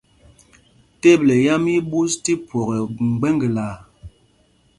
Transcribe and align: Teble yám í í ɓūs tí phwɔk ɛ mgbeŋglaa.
Teble 1.01 1.35
yám 1.45 1.63
í 1.67 1.75
í 1.79 1.85
ɓūs 1.89 2.13
tí 2.23 2.33
phwɔk 2.47 2.69
ɛ 2.75 2.77
mgbeŋglaa. 3.09 3.75